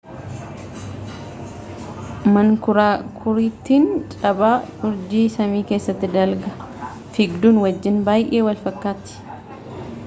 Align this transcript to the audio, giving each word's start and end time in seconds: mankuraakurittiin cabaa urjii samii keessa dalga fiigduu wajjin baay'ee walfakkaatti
mankuraakurittiin 2.37 3.85
cabaa 4.15 4.51
urjii 4.89 5.23
samii 5.35 5.63
keessa 5.75 5.97
dalga 6.17 6.57
fiigduu 7.19 7.55
wajjin 7.67 8.03
baay'ee 8.11 8.43
walfakkaatti 8.51 9.81